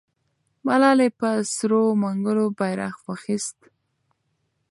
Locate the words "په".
1.19-1.29